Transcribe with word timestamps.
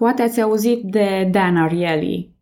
Poate 0.00 0.22
ați 0.22 0.40
auzit 0.40 0.82
de 0.82 1.28
Dan 1.30 1.56
Ariely. 1.56 2.34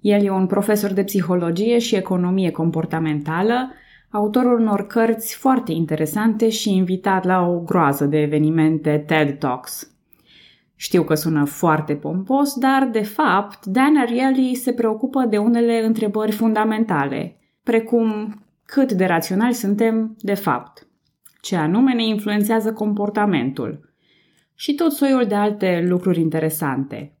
El 0.00 0.24
e 0.24 0.30
un 0.30 0.46
profesor 0.46 0.92
de 0.92 1.04
psihologie 1.04 1.78
și 1.78 1.94
economie 1.94 2.50
comportamentală, 2.50 3.72
autorul 4.10 4.60
unor 4.60 4.86
cărți 4.86 5.36
foarte 5.36 5.72
interesante 5.72 6.48
și 6.48 6.74
invitat 6.74 7.24
la 7.24 7.46
o 7.46 7.60
groază 7.60 8.04
de 8.04 8.20
evenimente 8.20 9.04
TED 9.06 9.38
Talks. 9.38 9.90
Știu 10.76 11.02
că 11.02 11.14
sună 11.14 11.44
foarte 11.44 11.94
pompos, 11.94 12.54
dar, 12.54 12.88
de 12.92 13.02
fapt, 13.02 13.66
Dan 13.66 13.96
Ariely 13.96 14.54
se 14.54 14.72
preocupă 14.72 15.26
de 15.30 15.36
unele 15.36 15.84
întrebări 15.84 16.32
fundamentale, 16.32 17.36
precum 17.62 18.34
cât 18.64 18.92
de 18.92 19.04
raționali 19.04 19.54
suntem 19.54 20.16
de 20.18 20.34
fapt, 20.34 20.86
ce 21.40 21.56
anume 21.56 21.94
ne 21.94 22.06
influențează 22.06 22.72
comportamentul 22.72 23.91
și 24.54 24.74
tot 24.74 24.92
soiul 24.92 25.26
de 25.26 25.34
alte 25.34 25.84
lucruri 25.88 26.20
interesante. 26.20 27.16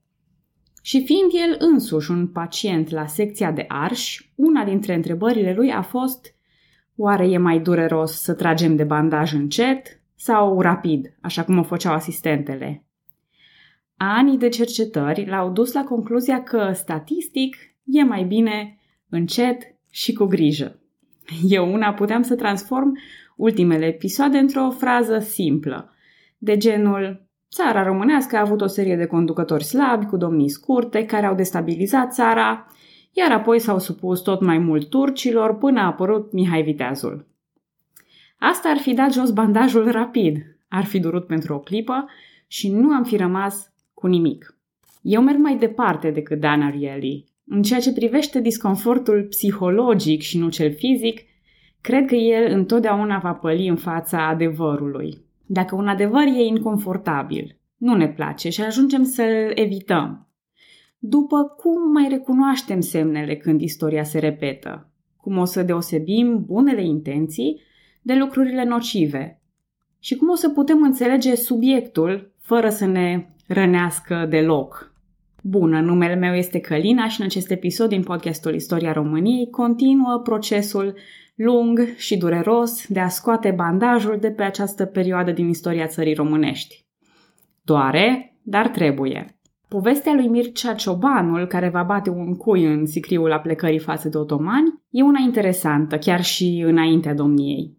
Și 0.82 1.04
fiind 1.04 1.30
el 1.32 1.56
însuși 1.58 2.10
un 2.10 2.28
pacient 2.28 2.90
la 2.90 3.06
secția 3.06 3.52
de 3.52 3.64
arș, 3.68 4.20
una 4.34 4.64
dintre 4.64 4.94
întrebările 4.94 5.54
lui 5.54 5.72
a 5.72 5.82
fost 5.82 6.34
Oare 6.96 7.28
e 7.28 7.38
mai 7.38 7.60
dureros 7.60 8.12
să 8.12 8.34
tragem 8.34 8.76
de 8.76 8.84
bandaj 8.84 9.32
încet 9.32 10.00
sau 10.14 10.60
rapid, 10.60 11.14
așa 11.20 11.44
cum 11.44 11.58
o 11.58 11.62
făceau 11.62 11.92
asistentele? 11.92 12.84
Anii 13.96 14.38
de 14.38 14.48
cercetări 14.48 15.26
l-au 15.26 15.50
dus 15.50 15.72
la 15.72 15.84
concluzia 15.84 16.42
că, 16.42 16.72
statistic, 16.74 17.56
e 17.84 18.02
mai 18.02 18.24
bine 18.24 18.78
încet 19.08 19.62
și 19.90 20.12
cu 20.12 20.24
grijă. 20.24 20.80
Eu 21.48 21.72
una 21.72 21.92
puteam 21.92 22.22
să 22.22 22.34
transform 22.34 22.98
ultimele 23.36 23.86
episoade 23.86 24.38
într-o 24.38 24.70
frază 24.70 25.18
simplă, 25.18 25.94
de 26.38 26.56
genul 26.56 27.26
Țara 27.52 27.82
românească 27.82 28.36
a 28.36 28.40
avut 28.40 28.60
o 28.60 28.66
serie 28.66 28.96
de 28.96 29.06
conducători 29.06 29.64
slabi 29.64 30.06
cu 30.06 30.16
domnii 30.16 30.48
scurte 30.48 31.04
care 31.04 31.26
au 31.26 31.34
destabilizat 31.34 32.12
țara, 32.12 32.66
iar 33.12 33.32
apoi 33.32 33.58
s-au 33.58 33.78
supus 33.78 34.20
tot 34.20 34.40
mai 34.40 34.58
mult 34.58 34.88
turcilor 34.88 35.58
până 35.58 35.80
a 35.80 35.86
apărut 35.86 36.32
Mihai 36.32 36.62
Viteazul. 36.62 37.26
Asta 38.38 38.68
ar 38.68 38.76
fi 38.76 38.94
dat 38.94 39.12
jos 39.12 39.30
bandajul 39.30 39.90
rapid, 39.90 40.56
ar 40.68 40.84
fi 40.84 41.00
durut 41.00 41.26
pentru 41.26 41.54
o 41.54 41.58
clipă 41.58 42.08
și 42.46 42.70
nu 42.70 42.90
am 42.90 43.04
fi 43.04 43.16
rămas 43.16 43.72
cu 43.94 44.06
nimic. 44.06 44.56
Eu 45.02 45.22
merg 45.22 45.38
mai 45.38 45.56
departe 45.56 46.10
decât 46.10 46.40
Dan 46.40 46.62
Ariely. 46.62 47.24
În 47.46 47.62
ceea 47.62 47.80
ce 47.80 47.92
privește 47.92 48.40
disconfortul 48.40 49.26
psihologic 49.28 50.20
și 50.20 50.38
nu 50.38 50.48
cel 50.48 50.74
fizic, 50.74 51.20
cred 51.80 52.06
că 52.06 52.14
el 52.14 52.52
întotdeauna 52.52 53.18
va 53.18 53.32
păli 53.32 53.68
în 53.68 53.76
fața 53.76 54.28
adevărului. 54.28 55.30
Dacă 55.52 55.74
un 55.74 55.88
adevăr 55.88 56.22
e 56.22 56.44
inconfortabil, 56.44 57.58
nu 57.76 57.94
ne 57.94 58.08
place 58.08 58.48
și 58.48 58.62
ajungem 58.62 59.02
să-l 59.02 59.52
evităm. 59.54 60.28
După 60.98 61.42
cum 61.56 61.92
mai 61.92 62.06
recunoaștem 62.10 62.80
semnele 62.80 63.36
când 63.36 63.60
istoria 63.60 64.02
se 64.02 64.18
repetă? 64.18 64.90
Cum 65.16 65.38
o 65.38 65.44
să 65.44 65.62
deosebim 65.62 66.44
bunele 66.44 66.84
intenții 66.84 67.60
de 68.02 68.14
lucrurile 68.14 68.64
nocive? 68.64 69.40
Și 69.98 70.16
cum 70.16 70.30
o 70.30 70.34
să 70.34 70.48
putem 70.48 70.82
înțelege 70.82 71.34
subiectul 71.34 72.32
fără 72.38 72.68
să 72.68 72.86
ne 72.86 73.26
rănească 73.46 74.26
deloc? 74.28 74.94
Bună, 75.42 75.80
numele 75.80 76.14
meu 76.14 76.34
este 76.34 76.60
Călina 76.60 77.08
și 77.08 77.20
în 77.20 77.26
acest 77.26 77.50
episod 77.50 77.88
din 77.88 78.02
podcastul 78.02 78.54
Istoria 78.54 78.92
României 78.92 79.50
continuă 79.50 80.20
procesul 80.24 80.94
lung 81.34 81.94
și 81.96 82.16
dureros 82.16 82.86
de 82.88 83.00
a 83.00 83.08
scoate 83.08 83.50
bandajul 83.50 84.18
de 84.20 84.30
pe 84.30 84.42
această 84.42 84.84
perioadă 84.84 85.30
din 85.30 85.48
istoria 85.48 85.86
țării 85.86 86.14
românești. 86.14 86.84
Doare, 87.62 88.36
dar 88.42 88.68
trebuie. 88.68 89.36
Povestea 89.68 90.14
lui 90.14 90.28
Mircea 90.28 90.74
Ciobanul, 90.74 91.46
care 91.46 91.68
va 91.68 91.82
bate 91.82 92.10
un 92.10 92.36
cui 92.36 92.64
în 92.64 92.86
sicriul 92.86 93.32
aplecării 93.32 93.78
față 93.78 94.08
de 94.08 94.16
otomani, 94.16 94.82
e 94.90 95.02
una 95.02 95.20
interesantă, 95.20 95.98
chiar 95.98 96.22
și 96.22 96.62
înaintea 96.66 97.14
domniei. 97.14 97.76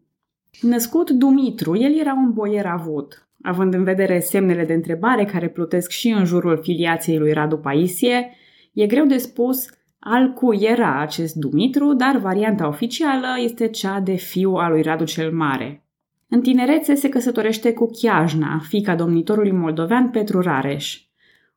Născut 0.61 1.09
Dumitru, 1.09 1.77
el 1.77 1.99
era 1.99 2.13
un 2.13 2.33
boier 2.33 2.65
avut. 2.65 3.27
Având 3.41 3.73
în 3.73 3.83
vedere 3.83 4.19
semnele 4.19 4.65
de 4.65 4.73
întrebare 4.73 5.25
care 5.25 5.49
plutesc 5.49 5.89
și 5.89 6.09
în 6.09 6.25
jurul 6.25 6.59
filiației 6.61 7.17
lui 7.17 7.33
Radu 7.33 7.57
Paisie, 7.57 8.31
e 8.73 8.87
greu 8.87 9.05
de 9.05 9.17
spus 9.17 9.69
al 10.05 10.33
cui 10.33 10.57
era 10.61 10.99
acest 10.99 11.35
Dumitru, 11.35 11.93
dar 11.93 12.17
varianta 12.17 12.67
oficială 12.67 13.27
este 13.43 13.67
cea 13.67 13.99
de 13.99 14.13
fiu 14.13 14.51
al 14.51 14.71
lui 14.71 14.81
Radu 14.81 15.03
cel 15.03 15.31
Mare. 15.31 15.85
În 16.27 16.41
tinerețe 16.41 16.93
se 16.93 17.09
căsătorește 17.09 17.73
cu 17.73 17.89
Chiajna, 18.01 18.61
fica 18.67 18.95
domnitorului 18.95 19.51
moldovean 19.51 20.09
Petru 20.09 20.41
Rareș. 20.41 21.01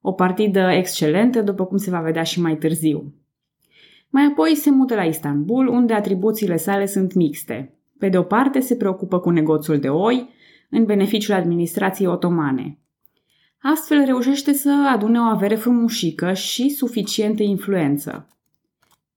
O 0.00 0.12
partidă 0.12 0.70
excelentă, 0.70 1.42
după 1.42 1.64
cum 1.64 1.76
se 1.76 1.90
va 1.90 2.00
vedea 2.00 2.22
și 2.22 2.40
mai 2.40 2.56
târziu. 2.56 3.14
Mai 4.10 4.24
apoi 4.24 4.54
se 4.54 4.70
mută 4.70 4.94
la 4.94 5.04
Istanbul, 5.04 5.66
unde 5.66 5.92
atribuțiile 5.92 6.56
sale 6.56 6.86
sunt 6.86 7.14
mixte. 7.14 7.74
Pe 7.98 8.08
de 8.08 8.18
o 8.18 8.22
parte 8.22 8.60
se 8.60 8.76
preocupă 8.76 9.18
cu 9.18 9.30
negoțul 9.30 9.78
de 9.78 9.88
oi, 9.88 10.28
în 10.70 10.84
beneficiul 10.84 11.34
administrației 11.34 12.08
otomane. 12.08 12.78
Astfel 13.62 14.04
reușește 14.04 14.52
să 14.52 14.90
adune 14.94 15.18
o 15.18 15.22
avere 15.22 15.54
frumușică 15.54 16.32
și 16.32 16.68
suficientă 16.68 17.42
influență. 17.42 18.28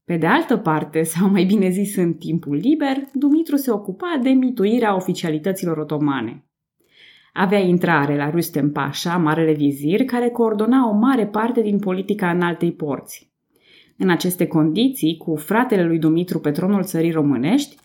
Pe 0.09 0.17
de 0.17 0.25
altă 0.25 0.57
parte, 0.57 1.03
sau 1.03 1.29
mai 1.29 1.43
bine 1.43 1.69
zis 1.69 1.95
în 1.95 2.13
timpul 2.13 2.55
liber, 2.55 2.97
Dumitru 3.13 3.55
se 3.55 3.71
ocupa 3.71 4.19
de 4.21 4.29
mituirea 4.29 4.95
oficialităților 4.95 5.77
otomane. 5.77 6.45
Avea 7.33 7.59
intrare 7.59 8.15
la 8.15 8.29
Rustem 8.29 8.71
Pașa, 8.71 9.17
marele 9.17 9.53
vizir, 9.53 10.05
care 10.05 10.29
coordona 10.29 10.89
o 10.89 10.93
mare 10.93 11.27
parte 11.27 11.61
din 11.61 11.79
politica 11.79 12.29
înaltei 12.29 12.71
porți. 12.71 13.31
În 13.97 14.09
aceste 14.09 14.47
condiții, 14.47 15.17
cu 15.17 15.35
fratele 15.35 15.83
lui 15.83 15.99
Dumitru 15.99 16.39
pe 16.39 16.51
tronul 16.51 16.83
țării 16.83 17.11
românești, 17.11 17.75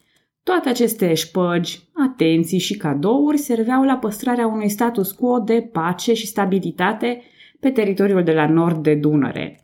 toate 0.42 0.68
aceste 0.68 1.14
șpăgi, 1.14 1.88
atenții 1.92 2.58
și 2.58 2.76
cadouri 2.76 3.38
serveau 3.38 3.82
la 3.82 3.96
păstrarea 3.96 4.46
unui 4.46 4.68
status 4.68 5.12
quo 5.12 5.38
de 5.38 5.68
pace 5.72 6.14
și 6.14 6.26
stabilitate 6.26 7.22
pe 7.60 7.70
teritoriul 7.70 8.22
de 8.22 8.32
la 8.32 8.48
nord 8.48 8.82
de 8.82 8.94
Dunăre, 8.94 9.63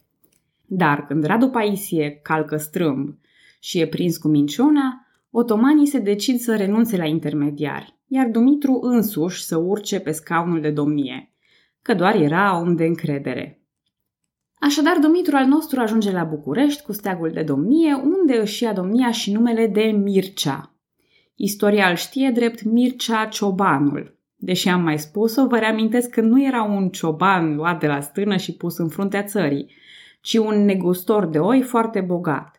dar 0.73 1.07
când 1.07 1.25
Radu 1.25 1.49
Paisie 1.49 2.21
calcă 2.23 2.57
strâmb 2.57 3.19
și 3.61 3.81
e 3.81 3.87
prins 3.87 4.17
cu 4.17 4.29
minciuna, 4.29 5.07
otomanii 5.31 5.87
se 5.87 5.99
decid 5.99 6.39
să 6.39 6.57
renunțe 6.57 6.97
la 6.97 7.05
intermediari, 7.05 7.99
iar 8.07 8.27
Dumitru 8.27 8.79
însuși 8.83 9.45
să 9.45 9.57
urce 9.57 10.01
pe 10.01 10.11
scaunul 10.11 10.61
de 10.61 10.71
domnie, 10.71 11.33
că 11.83 11.95
doar 11.95 12.15
era 12.15 12.61
om 12.61 12.77
de 12.77 12.85
încredere. 12.85 13.63
Așadar, 14.55 14.99
Dumitru 14.99 15.37
al 15.37 15.47
nostru 15.47 15.81
ajunge 15.81 16.11
la 16.11 16.25
București 16.25 16.83
cu 16.83 16.93
steagul 16.93 17.31
de 17.31 17.43
domnie, 17.43 17.95
unde 17.95 18.41
își 18.41 18.63
ia 18.63 18.73
domnia 18.73 19.11
și 19.11 19.33
numele 19.33 19.67
de 19.67 19.83
Mircea. 19.83 20.75
Istoria 21.35 21.89
îl 21.89 21.97
știe 21.97 22.31
drept 22.35 22.63
Mircea 22.63 23.25
Ciobanul. 23.25 24.19
Deși 24.37 24.69
am 24.69 24.83
mai 24.83 24.99
spus-o, 24.99 25.47
vă 25.47 25.59
reamintesc 25.59 26.11
că 26.11 26.21
nu 26.21 26.45
era 26.45 26.63
un 26.63 26.89
cioban 26.89 27.55
luat 27.55 27.81
de 27.81 27.87
la 27.87 28.01
stână 28.01 28.37
și 28.37 28.57
pus 28.57 28.79
în 28.79 28.89
fruntea 28.89 29.23
țării, 29.23 29.79
ci 30.21 30.35
un 30.35 30.65
negustor 30.65 31.27
de 31.27 31.39
oi 31.39 31.63
foarte 31.63 32.01
bogat. 32.01 32.57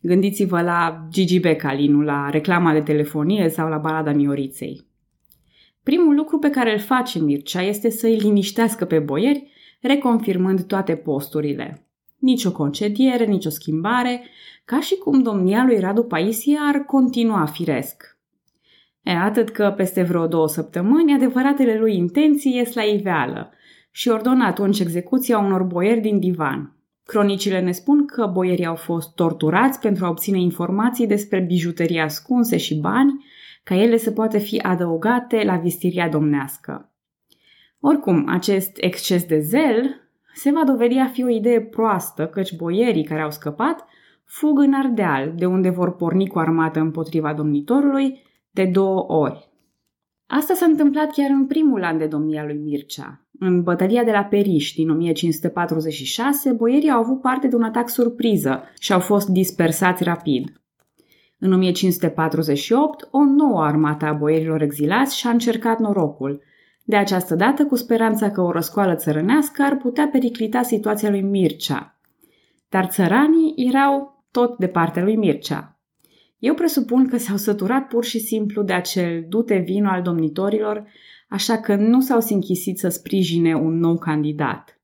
Gândiți-vă 0.00 0.60
la 0.60 1.06
Gigi 1.10 1.40
Becalinu, 1.40 2.00
la 2.00 2.30
reclama 2.30 2.72
de 2.72 2.80
telefonie 2.80 3.48
sau 3.48 3.68
la 3.68 3.76
balada 3.76 4.12
Mioriței. 4.12 4.86
Primul 5.82 6.14
lucru 6.14 6.38
pe 6.38 6.50
care 6.50 6.72
îl 6.72 6.78
face 6.78 7.18
Mircea 7.18 7.62
este 7.62 7.90
să 7.90 8.06
îi 8.06 8.16
liniștească 8.16 8.84
pe 8.84 8.98
boieri, 8.98 9.50
reconfirmând 9.80 10.64
toate 10.64 10.96
posturile. 10.96 11.86
Nici 12.18 12.44
o 12.44 12.52
concediere, 12.52 13.24
nici 13.24 13.46
o 13.46 13.50
schimbare, 13.50 14.24
ca 14.64 14.80
și 14.80 14.96
cum 14.96 15.22
domnia 15.22 15.64
lui 15.64 15.78
Radu 15.78 16.02
Paisie 16.02 16.58
ar 16.60 16.76
continua 16.76 17.44
firesc. 17.44 18.18
E 19.02 19.10
atât 19.10 19.50
că 19.50 19.74
peste 19.76 20.02
vreo 20.02 20.26
două 20.26 20.48
săptămâni 20.48 21.12
adevăratele 21.12 21.78
lui 21.78 21.96
intenții 21.96 22.56
ies 22.56 22.74
la 22.74 22.82
iveală 22.82 23.50
și 23.90 24.08
ordonă 24.08 24.44
atunci 24.44 24.80
execuția 24.80 25.38
unor 25.38 25.62
boieri 25.62 26.00
din 26.00 26.18
divan, 26.18 26.75
Cronicile 27.06 27.60
ne 27.60 27.70
spun 27.70 28.06
că 28.06 28.26
boierii 28.26 28.66
au 28.66 28.74
fost 28.74 29.14
torturați 29.14 29.80
pentru 29.80 30.04
a 30.04 30.08
obține 30.08 30.40
informații 30.40 31.06
despre 31.06 31.40
bijuterii 31.40 32.00
ascunse 32.00 32.56
și 32.56 32.74
bani, 32.74 33.24
ca 33.64 33.74
ele 33.74 33.96
să 33.96 34.10
poată 34.10 34.38
fi 34.38 34.58
adăugate 34.58 35.42
la 35.44 35.56
vistiria 35.56 36.08
domnească. 36.08 36.92
Oricum, 37.80 38.28
acest 38.28 38.76
exces 38.80 39.24
de 39.24 39.38
zel 39.38 40.00
se 40.34 40.50
va 40.50 40.64
dovedi 40.64 40.98
a 40.98 41.06
fi 41.06 41.24
o 41.24 41.28
idee 41.28 41.60
proastă, 41.60 42.26
căci 42.26 42.56
boierii 42.56 43.04
care 43.04 43.20
au 43.20 43.30
scăpat 43.30 43.86
fug 44.24 44.58
în 44.58 44.72
Ardeal, 44.74 45.32
de 45.36 45.46
unde 45.46 45.70
vor 45.70 45.96
porni 45.96 46.28
cu 46.28 46.38
armată 46.38 46.80
împotriva 46.80 47.32
domnitorului 47.32 48.22
de 48.50 48.64
două 48.64 49.12
ori. 49.12 49.48
Asta 50.26 50.54
s-a 50.54 50.64
întâmplat 50.64 51.12
chiar 51.12 51.30
în 51.30 51.46
primul 51.46 51.84
an 51.84 51.98
de 51.98 52.06
domnia 52.06 52.44
lui 52.44 52.56
Mircea. 52.56 53.25
În 53.38 53.62
bătălia 53.62 54.04
de 54.04 54.10
la 54.10 54.22
Periș 54.24 54.72
din 54.72 54.90
1546, 54.90 56.52
boierii 56.52 56.90
au 56.90 57.00
avut 57.00 57.20
parte 57.20 57.46
de 57.46 57.56
un 57.56 57.62
atac 57.62 57.88
surpriză 57.88 58.62
și 58.78 58.92
au 58.92 59.00
fost 59.00 59.28
dispersați 59.28 60.04
rapid. 60.04 60.60
În 61.38 61.52
1548, 61.52 63.08
o 63.10 63.24
nouă 63.24 63.62
armată 63.64 64.04
a 64.04 64.12
boierilor 64.12 64.62
exilați 64.62 65.18
și-a 65.18 65.30
încercat 65.30 65.78
norocul, 65.78 66.42
De 66.84 66.96
această 66.96 67.34
dată, 67.34 67.64
cu 67.64 67.76
speranța 67.76 68.30
că 68.30 68.40
o 68.40 68.50
răscoală 68.50 68.94
țărănească 68.94 69.62
ar 69.62 69.76
putea 69.76 70.08
periclita 70.12 70.62
situația 70.62 71.10
lui 71.10 71.22
Mircea. 71.22 71.98
Dar 72.68 72.86
țăranii 72.86 73.54
erau 73.56 74.24
tot 74.30 74.58
de 74.58 74.66
partea 74.66 75.02
lui 75.02 75.16
Mircea. 75.16 75.78
Eu 76.38 76.54
presupun 76.54 77.08
că 77.08 77.16
s-au 77.16 77.36
săturat 77.36 77.86
pur 77.86 78.04
și 78.04 78.18
simplu 78.18 78.62
de 78.62 78.72
acel 78.72 79.24
dute 79.28 79.56
vino 79.56 79.88
al 79.88 80.02
domnitorilor, 80.02 80.86
așa 81.28 81.58
că 81.58 81.74
nu 81.74 82.00
s-au 82.00 82.20
sinchisit 82.20 82.78
să 82.78 82.88
sprijine 82.88 83.54
un 83.54 83.78
nou 83.78 83.98
candidat. 83.98 84.80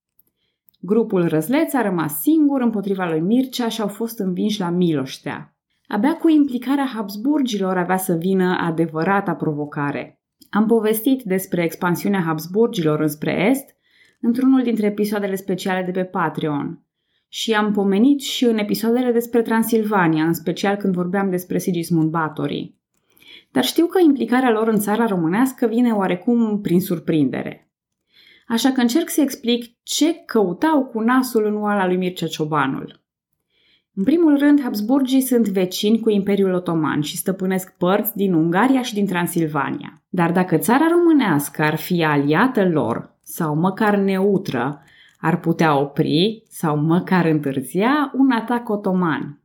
Grupul 0.81 1.29
Răzleț 1.29 1.75
a 1.75 1.83
rămas 1.83 2.21
singur 2.21 2.61
împotriva 2.61 3.09
lui 3.09 3.21
Mircea 3.21 3.69
și 3.69 3.81
au 3.81 3.89
fost 3.89 4.19
învinși 4.19 4.61
la 4.61 4.71
Miloștea. 4.71 5.57
Abia 5.87 6.17
cu 6.17 6.29
implicarea 6.29 6.91
Habsburgilor 6.95 7.77
avea 7.77 7.97
să 7.97 8.13
vină 8.13 8.57
adevărata 8.61 9.35
provocare. 9.35 10.21
Am 10.51 10.67
povestit 10.67 11.23
despre 11.23 11.63
expansiunea 11.63 12.21
Habsburgilor 12.21 13.01
înspre 13.01 13.49
Est 13.51 13.77
într-unul 14.21 14.63
dintre 14.63 14.87
episoadele 14.87 15.35
speciale 15.35 15.83
de 15.83 15.91
pe 15.91 16.05
Patreon. 16.05 16.87
Și 17.29 17.53
am 17.53 17.73
pomenit 17.73 18.21
și 18.21 18.45
în 18.45 18.59
episoadele 18.59 19.13
despre 19.13 19.43
Transilvania, 19.43 20.25
în 20.25 20.33
special 20.33 20.77
când 20.77 20.95
vorbeam 20.95 21.31
despre 21.31 21.59
Sigismund 21.59 22.11
Batory. 22.11 22.75
Dar 23.53 23.65
știu 23.65 23.87
că 23.87 24.01
implicarea 24.01 24.51
lor 24.51 24.69
în 24.69 24.79
țara 24.79 25.07
românească 25.07 25.67
vine 25.67 25.93
oarecum 25.93 26.61
prin 26.61 26.81
surprindere. 26.81 27.71
Așa 28.47 28.71
că 28.73 28.81
încerc 28.81 29.09
să 29.09 29.21
explic 29.21 29.65
ce 29.83 30.15
căutau 30.27 30.85
cu 30.85 31.01
nasul 31.01 31.45
în 31.47 31.63
oala 31.63 31.87
lui 31.87 31.97
Mircea 31.97 32.27
Ciobanul. 32.27 33.01
În 33.95 34.05
primul 34.05 34.39
rând, 34.39 34.63
Habsburgii 34.63 35.21
sunt 35.21 35.49
vecini 35.49 36.01
cu 36.01 36.11
Imperiul 36.11 36.53
Otoman 36.53 37.01
și 37.01 37.17
stăpânesc 37.17 37.77
părți 37.77 38.17
din 38.17 38.33
Ungaria 38.33 38.83
și 38.83 38.95
din 38.95 39.07
Transilvania. 39.07 40.03
Dar 40.09 40.33
dacă 40.33 40.57
țara 40.57 40.87
românească 40.91 41.63
ar 41.63 41.77
fi 41.77 42.05
aliată 42.05 42.69
lor, 42.69 43.17
sau 43.23 43.55
măcar 43.55 43.97
neutră, 43.97 44.83
ar 45.21 45.41
putea 45.41 45.79
opri 45.79 46.43
sau 46.49 46.77
măcar 46.77 47.25
întârzia 47.25 48.13
un 48.15 48.31
atac 48.31 48.69
otoman. 48.69 49.41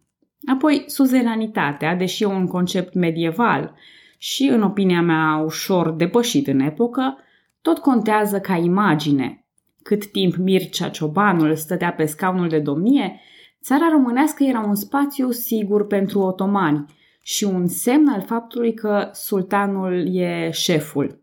Apoi, 0.45 0.83
suzeranitatea, 0.88 1.95
deși 1.95 2.24
e 2.24 2.25
un 2.25 2.48
concept 2.48 2.94
medieval 2.94 3.75
și, 4.17 4.43
în 4.43 4.61
opinia 4.61 5.01
mea, 5.01 5.41
ușor 5.45 5.91
depășit 5.91 6.47
în 6.47 6.59
epocă, 6.59 7.17
tot 7.61 7.77
contează 7.77 8.39
ca 8.39 8.55
imagine. 8.55 9.45
Cât 9.83 10.11
timp 10.11 10.35
Mircea 10.35 10.89
Ciobanul 10.89 11.55
stătea 11.55 11.93
pe 11.93 12.05
scaunul 12.05 12.47
de 12.47 12.59
domnie, 12.59 13.19
țara 13.61 13.89
românească 13.91 14.43
era 14.43 14.59
un 14.59 14.75
spațiu 14.75 15.31
sigur 15.31 15.87
pentru 15.87 16.19
otomani 16.19 16.85
și 17.23 17.43
un 17.43 17.67
semn 17.67 18.07
al 18.07 18.21
faptului 18.21 18.73
că 18.73 19.09
sultanul 19.13 20.15
e 20.15 20.49
șeful. 20.51 21.21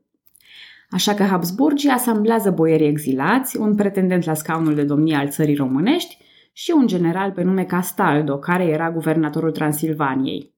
Așa 0.90 1.14
că 1.14 1.22
Habsburgii 1.22 1.88
asamblează 1.88 2.50
boierii 2.50 2.86
exilați, 2.86 3.56
un 3.56 3.74
pretendent 3.74 4.24
la 4.24 4.34
scaunul 4.34 4.74
de 4.74 4.84
domnie 4.84 5.16
al 5.16 5.28
țării 5.28 5.54
românești 5.54 6.18
și 6.52 6.72
un 6.76 6.86
general 6.86 7.32
pe 7.32 7.42
nume 7.42 7.64
Castaldo, 7.64 8.38
care 8.38 8.64
era 8.64 8.90
guvernatorul 8.90 9.50
Transilvaniei. 9.50 10.53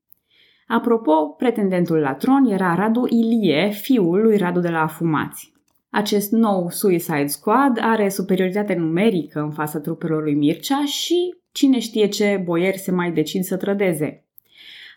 Apropo, 0.67 1.35
pretendentul 1.39 1.99
la 1.99 2.15
tron 2.15 2.45
era 2.45 2.75
Radu 2.75 3.07
Ilie, 3.09 3.71
fiul 3.71 4.23
lui 4.23 4.37
Radu 4.37 4.61
de 4.61 4.69
la 4.69 4.83
Afumați. 4.83 5.53
Acest 5.91 6.31
nou 6.31 6.71
Suicide 6.71 7.27
Squad 7.27 7.79
are 7.81 8.09
superioritate 8.09 8.75
numerică 8.75 9.41
în 9.41 9.51
fața 9.51 9.81
trupelor 9.81 10.23
lui 10.23 10.35
Mircea 10.35 10.85
și 10.85 11.35
cine 11.53 11.79
știe 11.79 12.07
ce 12.07 12.43
boieri 12.45 12.79
se 12.79 12.91
mai 12.91 13.13
decid 13.13 13.43
să 13.43 13.57
trădeze. 13.57 14.25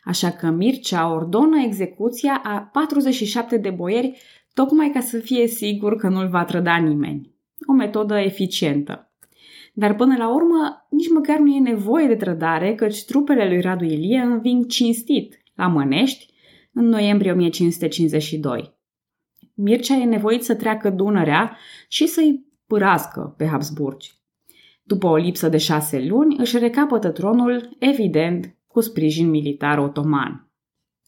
Așa 0.04 0.32
că 0.32 0.50
Mircea 0.50 1.14
ordonă 1.14 1.62
execuția 1.66 2.42
a 2.44 2.70
47 2.74 3.58
de 3.58 3.70
boieri 3.70 4.22
tocmai 4.54 4.90
ca 4.94 5.00
să 5.00 5.18
fie 5.18 5.48
sigur 5.48 5.96
că 5.96 6.08
nu-l 6.08 6.28
va 6.28 6.44
trăda 6.44 6.76
nimeni. 6.76 7.34
O 7.68 7.74
metodă 7.74 8.18
eficientă. 8.18 9.12
Dar 9.74 9.96
până 9.96 10.16
la 10.18 10.34
urmă, 10.34 10.88
nici 10.90 11.10
măcar 11.10 11.38
nu 11.38 11.56
e 11.56 11.60
nevoie 11.60 12.08
de 12.08 12.16
trădare, 12.16 12.76
căci 12.76 13.06
trupele 13.06 13.48
lui 13.48 13.62
Radu 13.62 13.84
Ilie 13.84 14.20
înving 14.20 14.66
cinstit 14.66 15.39
la 15.60 15.68
Mănești 15.68 16.34
în 16.74 16.86
noiembrie 16.86 17.32
1552. 17.32 18.78
Mircea 19.54 19.96
e 19.96 20.04
nevoit 20.04 20.44
să 20.44 20.56
treacă 20.56 20.90
Dunărea 20.90 21.58
și 21.88 22.08
să-i 22.08 22.46
părască 22.68 23.34
pe 23.38 23.46
Habsburgi. 23.46 24.14
După 24.84 25.08
o 25.08 25.16
lipsă 25.16 25.50
de 25.50 25.58
șase 25.58 26.06
luni, 26.06 26.36
își 26.38 26.58
recapătă 26.58 27.10
tronul, 27.10 27.76
evident, 27.80 28.56
cu 28.68 28.80
sprijin 28.82 29.30
militar 29.30 29.78
otoman. 29.78 30.52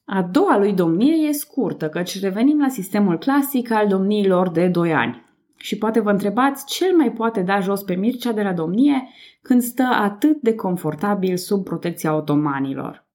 A 0.06 0.22
doua 0.22 0.58
lui 0.58 0.74
domnie 0.74 1.28
e 1.28 1.32
scurtă, 1.32 1.90
căci 1.90 2.22
revenim 2.22 2.60
la 2.60 2.70
sistemul 2.70 3.18
clasic 3.18 3.72
al 3.72 3.88
domniilor 3.88 4.50
de 4.50 4.68
doi 4.68 4.94
ani. 4.94 5.24
Și 5.58 5.78
poate 5.78 6.00
vă 6.00 6.10
întrebați 6.10 6.66
ce 6.66 6.94
mai 6.96 7.12
poate 7.12 7.42
da 7.42 7.60
jos 7.60 7.82
pe 7.84 7.96
Mircea 7.96 8.32
de 8.32 8.42
la 8.42 8.54
domnie 8.54 9.08
când 9.42 9.62
stă 9.62 9.84
atât 9.84 10.42
de 10.42 10.56
confortabil 10.56 11.38
sub 11.38 11.64
protecția 11.64 12.16
otomanilor. 12.16 13.10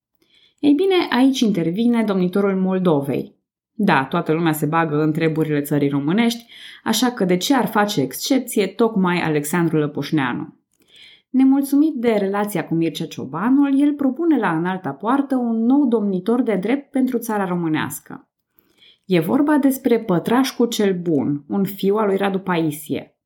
Ei 0.58 0.72
bine, 0.72 0.94
aici 1.10 1.40
intervine 1.40 2.04
domnitorul 2.04 2.56
Moldovei, 2.56 3.36
da, 3.78 4.04
toată 4.04 4.32
lumea 4.32 4.52
se 4.52 4.66
bagă 4.66 5.02
în 5.02 5.12
treburile 5.12 5.60
țării 5.60 5.88
românești, 5.88 6.46
așa 6.84 7.10
că 7.10 7.24
de 7.24 7.36
ce 7.36 7.54
ar 7.54 7.66
face 7.66 8.00
excepție 8.00 8.66
tocmai 8.66 9.20
Alexandru 9.20 9.78
Lăpușneanu? 9.78 10.54
Nemulțumit 11.30 11.94
de 11.94 12.12
relația 12.12 12.66
cu 12.66 12.74
Mircea 12.74 13.06
Ciobanul, 13.06 13.80
el 13.80 13.92
propune 13.92 14.38
la 14.38 14.56
înalta 14.56 14.90
poartă 14.90 15.36
un 15.36 15.64
nou 15.64 15.86
domnitor 15.86 16.42
de 16.42 16.54
drept 16.54 16.90
pentru 16.90 17.18
țara 17.18 17.44
românească. 17.44 18.28
E 19.04 19.20
vorba 19.20 19.56
despre 19.56 19.98
Pătrașcu 19.98 20.66
cel 20.66 20.98
Bun, 21.00 21.44
un 21.48 21.64
fiu 21.64 21.96
al 21.96 22.06
lui 22.06 22.16
Radu 22.16 22.38
Paisie. 22.38 23.16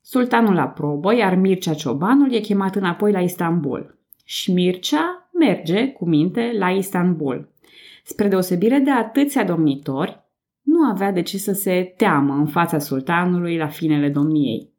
Sultanul 0.00 0.58
aprobă, 0.58 1.14
iar 1.14 1.34
Mircea 1.34 1.74
Ciobanul 1.74 2.32
e 2.32 2.40
chemat 2.40 2.74
înapoi 2.74 3.12
la 3.12 3.20
Istanbul. 3.20 3.98
Și 4.24 4.52
Mircea 4.52 5.17
merge, 5.38 5.88
cu 5.88 6.08
minte, 6.08 6.52
la 6.58 6.70
Istanbul. 6.70 7.52
Spre 8.04 8.28
deosebire 8.28 8.78
de 8.78 8.90
atâția 8.90 9.44
domnitori, 9.44 10.26
nu 10.62 10.84
avea 10.84 11.12
de 11.12 11.22
ce 11.22 11.38
să 11.38 11.52
se 11.52 11.94
teamă 11.96 12.34
în 12.34 12.46
fața 12.46 12.78
sultanului 12.78 13.56
la 13.56 13.66
finele 13.66 14.08
domniei. 14.08 14.72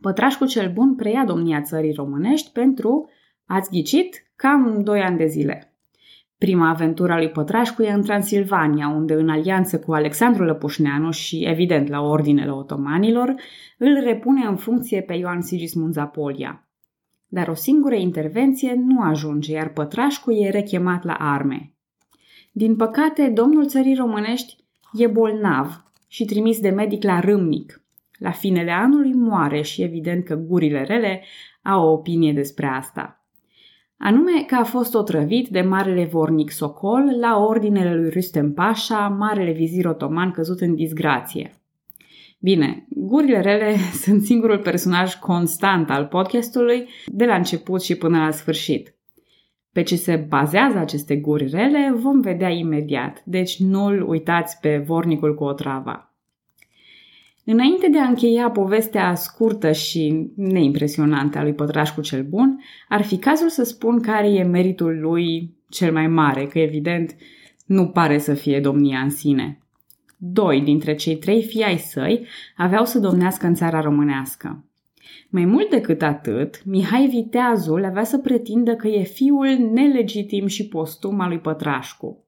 Pătrașcu 0.00 0.44
cel 0.44 0.72
bun 0.72 0.94
preia 0.94 1.24
domnia 1.24 1.62
țării 1.62 1.92
românești 1.92 2.50
pentru, 2.52 3.10
ați 3.46 3.70
ghicit, 3.70 4.26
cam 4.36 4.82
doi 4.82 5.00
ani 5.00 5.16
de 5.16 5.26
zile. 5.26 5.76
Prima 6.38 6.68
aventură 6.68 7.12
a 7.12 7.16
lui 7.16 7.30
Pătrașcu 7.30 7.82
e 7.82 7.92
în 7.92 8.02
Transilvania, 8.02 8.88
unde 8.88 9.14
în 9.14 9.28
alianță 9.28 9.78
cu 9.78 9.92
Alexandru 9.92 10.44
Lăpușneanu 10.44 11.10
și, 11.10 11.44
evident, 11.44 11.88
la 11.88 12.00
ordinele 12.00 12.50
otomanilor, 12.50 13.34
îl 13.78 14.00
repune 14.04 14.46
în 14.46 14.56
funcție 14.56 15.00
pe 15.02 15.14
Ioan 15.14 15.40
Sigismund 15.40 15.92
Zapolia. 15.92 16.65
Dar 17.28 17.48
o 17.48 17.54
singură 17.54 17.94
intervenție 17.94 18.74
nu 18.74 19.02
ajunge, 19.02 19.52
iar 19.52 19.68
Pătrașcu 19.68 20.30
e 20.32 20.50
rechemat 20.50 21.04
la 21.04 21.12
arme. 21.12 21.72
Din 22.52 22.76
păcate, 22.76 23.28
domnul 23.28 23.66
țării 23.66 23.94
românești 23.94 24.56
e 24.92 25.06
bolnav 25.06 25.84
și 26.08 26.24
trimis 26.24 26.60
de 26.60 26.70
medic 26.70 27.02
la 27.02 27.20
Râmnic. 27.20 27.84
La 28.18 28.30
finele 28.30 28.70
anului 28.70 29.12
moare 29.12 29.62
și 29.62 29.82
evident 29.82 30.24
că 30.24 30.34
gurile 30.34 30.84
rele 30.84 31.22
au 31.62 31.88
o 31.88 31.92
opinie 31.92 32.32
despre 32.32 32.66
asta. 32.66 33.26
Anume 33.98 34.44
că 34.46 34.54
a 34.54 34.64
fost 34.64 34.94
otrăvit 34.94 35.48
de 35.48 35.60
marele 35.60 36.04
vornic 36.04 36.50
Socol 36.50 37.16
la 37.20 37.38
ordinele 37.38 37.94
lui 37.94 38.08
Rustem 38.08 38.52
Pașa, 38.52 39.08
marele 39.08 39.52
vizir 39.52 39.86
otoman 39.86 40.30
căzut 40.30 40.60
în 40.60 40.74
disgrație. 40.74 41.55
Bine, 42.38 42.86
gurile 42.88 43.40
rele 43.40 43.76
sunt 44.02 44.22
singurul 44.22 44.58
personaj 44.58 45.14
constant 45.14 45.90
al 45.90 46.06
podcastului 46.06 46.88
de 47.06 47.24
la 47.24 47.34
început 47.34 47.82
și 47.82 47.94
până 47.94 48.18
la 48.18 48.30
sfârșit. 48.30 48.94
Pe 49.72 49.82
ce 49.82 49.96
se 49.96 50.16
bazează 50.28 50.78
aceste 50.78 51.16
guri 51.16 51.48
rele 51.48 51.94
vom 51.96 52.20
vedea 52.20 52.48
imediat, 52.48 53.22
deci 53.24 53.58
nu-l 53.58 54.08
uitați 54.08 54.60
pe 54.60 54.78
vornicul 54.86 55.34
cu 55.34 55.44
otrava. 55.44 56.14
Înainte 57.44 57.88
de 57.88 57.98
a 57.98 58.08
încheia 58.08 58.50
povestea 58.50 59.14
scurtă 59.14 59.72
și 59.72 60.30
neimpresionantă 60.36 61.38
a 61.38 61.42
lui 61.42 61.54
Pătrașcu 61.54 62.00
cel 62.00 62.22
Bun, 62.22 62.60
ar 62.88 63.02
fi 63.02 63.16
cazul 63.18 63.48
să 63.48 63.62
spun 63.62 64.00
care 64.00 64.28
e 64.28 64.42
meritul 64.42 64.98
lui 65.00 65.54
cel 65.68 65.92
mai 65.92 66.06
mare, 66.06 66.46
că 66.46 66.58
evident 66.58 67.16
nu 67.66 67.88
pare 67.88 68.18
să 68.18 68.34
fie 68.34 68.60
domnia 68.60 68.98
în 68.98 69.10
sine. 69.10 69.65
Doi 70.16 70.60
dintre 70.60 70.94
cei 70.94 71.16
trei 71.16 71.42
fii 71.42 71.62
ai 71.62 71.78
săi 71.78 72.26
aveau 72.56 72.84
să 72.84 72.98
domnească 72.98 73.46
în 73.46 73.54
țara 73.54 73.80
românească. 73.80 74.64
Mai 75.28 75.44
mult 75.44 75.70
decât 75.70 76.02
atât, 76.02 76.64
Mihai 76.64 77.06
Viteazul 77.06 77.84
avea 77.84 78.04
să 78.04 78.18
pretindă 78.18 78.74
că 78.74 78.88
e 78.88 79.02
fiul 79.02 79.70
nelegitim 79.72 80.46
și 80.46 80.68
postum 80.68 81.20
al 81.20 81.28
lui 81.28 81.38
Pătrașcu. 81.38 82.24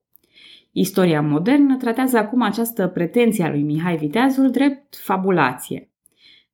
Istoria 0.73 1.23
modernă 1.23 1.77
tratează 1.77 2.17
acum 2.19 2.43
această 2.43 2.87
pretenție 2.87 3.45
a 3.45 3.51
lui 3.51 3.63
Mihai 3.63 3.97
Viteazul 3.97 4.51
drept 4.51 4.97
fabulație. 4.97 5.91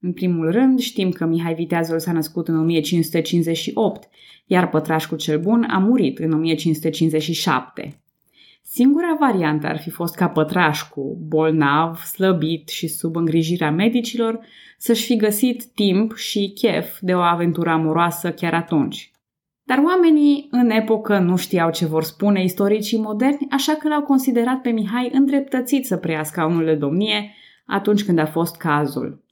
În 0.00 0.12
primul 0.12 0.50
rând, 0.50 0.78
știm 0.78 1.10
că 1.10 1.24
Mihai 1.26 1.54
Viteazul 1.54 1.98
s-a 1.98 2.12
născut 2.12 2.48
în 2.48 2.58
1558, 2.58 4.08
iar 4.46 4.68
Pătrașcu 4.68 5.16
cel 5.16 5.40
Bun 5.40 5.66
a 5.70 5.78
murit 5.78 6.18
în 6.18 6.32
1557. 6.32 8.03
Singura 8.76 9.16
variantă 9.18 9.66
ar 9.66 9.78
fi 9.78 9.90
fost 9.90 10.14
ca 10.14 10.28
pătrașcu, 10.28 11.18
bolnav, 11.20 11.96
slăbit 11.96 12.68
și 12.68 12.88
sub 12.88 13.16
îngrijirea 13.16 13.70
medicilor, 13.70 14.40
să-și 14.78 15.04
fi 15.04 15.16
găsit 15.16 15.64
timp 15.64 16.16
și 16.16 16.52
chef 16.54 16.98
de 17.00 17.14
o 17.14 17.20
aventură 17.20 17.70
amoroasă 17.70 18.32
chiar 18.32 18.54
atunci. 18.54 19.10
Dar 19.62 19.78
oamenii 19.78 20.48
în 20.50 20.70
epocă 20.70 21.18
nu 21.18 21.36
știau 21.36 21.70
ce 21.70 21.86
vor 21.86 22.02
spune 22.02 22.42
istoricii 22.42 22.98
moderni, 22.98 23.46
așa 23.50 23.74
că 23.74 23.88
l-au 23.88 24.02
considerat 24.02 24.60
pe 24.60 24.70
Mihai 24.70 25.10
îndreptățit 25.12 25.86
să 25.86 25.96
preia 25.96 26.22
scaunul 26.22 26.64
de 26.64 26.74
domnie 26.74 27.34
atunci 27.66 28.04
când 28.04 28.18
a 28.18 28.26
fost 28.26 28.56
cazul. 28.56 29.24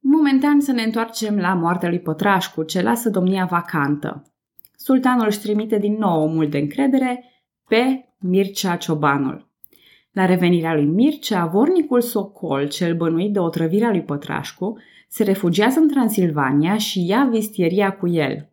Momentan 0.00 0.60
să 0.60 0.72
ne 0.72 0.82
întoarcem 0.82 1.36
la 1.36 1.54
moartea 1.54 1.88
lui 1.88 2.00
Pătrașcu, 2.00 2.62
ce 2.62 2.82
lasă 2.82 3.10
domnia 3.10 3.44
vacantă. 3.44 4.22
Sultanul 4.76 5.26
își 5.26 5.40
trimite 5.40 5.78
din 5.78 5.96
nou 5.98 6.22
omul 6.22 6.48
de 6.48 6.58
încredere 6.58 7.24
pe 7.68 8.06
Mircea 8.22 8.76
Ciobanul. 8.76 9.46
La 10.12 10.26
revenirea 10.26 10.74
lui 10.74 10.84
Mircea, 10.84 11.46
vornicul 11.46 12.00
Socol, 12.00 12.68
cel 12.68 12.96
bănuit 12.96 13.32
de 13.32 13.38
otrăvirea 13.38 13.90
lui 13.90 14.02
Pătrașcu, 14.02 14.78
se 15.08 15.24
refugiază 15.24 15.78
în 15.80 15.88
Transilvania 15.88 16.76
și 16.76 17.06
ia 17.06 17.28
vistieria 17.30 17.92
cu 17.92 18.08
el. 18.08 18.48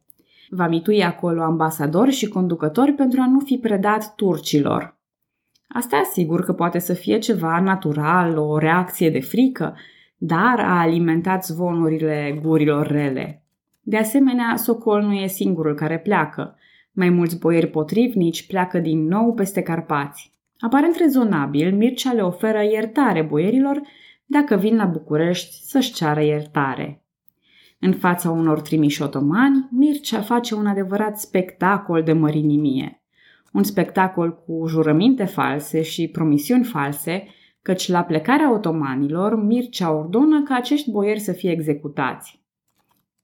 Va 0.49 0.67
mitui 0.67 1.03
acolo 1.03 1.41
ambasadori 1.41 2.11
și 2.11 2.27
conducători 2.27 2.91
pentru 2.91 3.21
a 3.21 3.27
nu 3.27 3.39
fi 3.39 3.57
predat 3.57 4.15
turcilor. 4.15 4.97
Asta 5.67 6.01
sigur 6.11 6.43
că 6.43 6.53
poate 6.53 6.79
să 6.79 6.93
fie 6.93 7.17
ceva 7.17 7.59
natural, 7.59 8.37
o 8.37 8.57
reacție 8.57 9.09
de 9.09 9.19
frică, 9.19 9.75
dar 10.17 10.59
a 10.59 10.79
alimentat 10.79 11.45
zvonurile 11.45 12.39
gurilor 12.41 12.87
rele. 12.87 13.43
De 13.81 13.97
asemenea, 13.97 14.55
Socol 14.55 15.01
nu 15.01 15.13
e 15.13 15.27
singurul 15.27 15.75
care 15.75 15.99
pleacă. 15.99 16.55
Mai 16.99 17.09
mulți 17.09 17.39
boieri 17.39 17.67
potrivnici 17.67 18.47
pleacă 18.47 18.79
din 18.79 19.07
nou 19.07 19.33
peste 19.33 19.61
Carpați. 19.61 20.31
Aparent 20.57 20.95
rezonabil, 20.95 21.75
Mircea 21.75 22.13
le 22.13 22.21
oferă 22.21 22.63
iertare 22.63 23.21
boierilor 23.21 23.81
dacă 24.25 24.55
vin 24.55 24.75
la 24.75 24.85
București 24.85 25.63
să-și 25.63 25.93
ceară 25.93 26.21
iertare. 26.21 27.03
În 27.79 27.93
fața 27.93 28.29
unor 28.29 28.61
trimiși 28.61 29.01
otomani, 29.01 29.67
Mircea 29.71 30.21
face 30.21 30.55
un 30.55 30.65
adevărat 30.65 31.19
spectacol 31.19 32.03
de 32.03 32.13
mărinimie. 32.13 33.01
Un 33.53 33.63
spectacol 33.63 34.43
cu 34.45 34.67
jurăminte 34.67 35.25
false 35.25 35.81
și 35.81 36.07
promisiuni 36.07 36.63
false, 36.63 37.27
căci 37.61 37.87
la 37.87 38.03
plecarea 38.03 38.53
otomanilor, 38.53 39.43
Mircea 39.43 39.91
ordonă 39.91 40.43
ca 40.43 40.55
acești 40.55 40.91
boieri 40.91 41.19
să 41.19 41.31
fie 41.31 41.51
executați. 41.51 42.43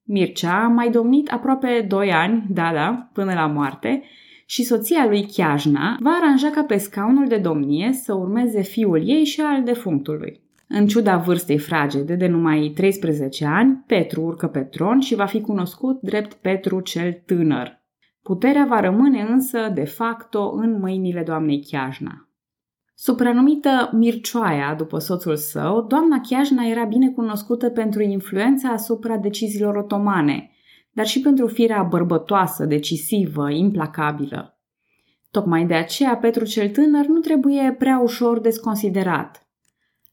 Mircea 0.07 0.63
a 0.63 0.67
mai 0.67 0.89
domnit 0.89 1.31
aproape 1.31 1.85
doi 1.87 2.11
ani, 2.11 2.45
da, 2.49 2.71
da, 2.73 3.09
până 3.13 3.33
la 3.33 3.45
moarte, 3.47 4.03
și 4.45 4.63
soția 4.63 5.05
lui 5.07 5.25
Chiajna 5.25 5.97
va 5.99 6.09
aranja 6.21 6.49
ca 6.49 6.63
pe 6.63 6.77
scaunul 6.77 7.27
de 7.27 7.37
domnie 7.37 7.91
să 7.93 8.13
urmeze 8.13 8.61
fiul 8.61 9.07
ei 9.09 9.23
și 9.23 9.41
al 9.41 9.63
defunctului. 9.63 10.43
În 10.67 10.87
ciuda 10.87 11.17
vârstei 11.17 11.57
fragede 11.57 12.15
de 12.15 12.27
numai 12.27 12.71
13 12.75 13.45
ani, 13.45 13.83
Petru 13.87 14.21
urcă 14.21 14.47
pe 14.47 14.59
tron 14.59 14.99
și 14.99 15.15
va 15.15 15.25
fi 15.25 15.41
cunoscut 15.41 16.01
drept 16.01 16.33
Petru 16.33 16.79
cel 16.79 17.21
tânăr. 17.25 17.83
Puterea 18.21 18.65
va 18.69 18.79
rămâne 18.79 19.21
însă, 19.21 19.71
de 19.73 19.83
facto, 19.83 20.51
în 20.55 20.79
mâinile 20.79 21.23
doamnei 21.23 21.59
Chiajna. 21.59 22.29
Supranumită 22.97 23.89
Mircioaia 23.93 24.75
după 24.77 24.99
soțul 24.99 25.35
său, 25.35 25.81
doamna 25.81 26.21
Chiajna 26.29 26.63
era 26.63 26.83
bine 26.83 27.09
cunoscută 27.09 27.69
pentru 27.69 28.01
influența 28.01 28.69
asupra 28.69 29.17
deciziilor 29.17 29.75
otomane, 29.75 30.51
dar 30.91 31.05
și 31.05 31.19
pentru 31.19 31.47
firea 31.47 31.83
bărbătoasă, 31.83 32.65
decisivă, 32.65 33.49
implacabilă. 33.51 34.59
Tocmai 35.31 35.65
de 35.65 35.73
aceea 35.73 36.15
Petru 36.15 36.45
cel 36.45 36.69
tânăr 36.69 37.05
nu 37.05 37.19
trebuie 37.19 37.75
prea 37.79 37.99
ușor 37.99 38.39
desconsiderat. 38.39 39.47